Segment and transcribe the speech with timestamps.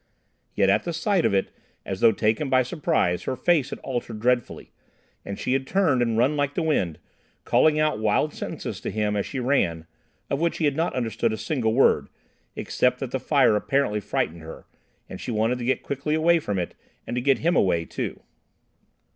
[0.55, 1.51] Yet, at the sight of it,
[1.85, 4.71] as though taken by surprise, her face had altered dreadfully,
[5.23, 6.97] and she had turned and run like the wind,
[7.45, 9.85] calling out wild sentences to him as she ran,
[10.27, 12.07] of which he had not understood a single word,
[12.55, 14.65] except that the fire apparently frightened her,
[15.07, 16.73] and she wanted to get quickly away from it,
[17.05, 18.23] and to get him away too.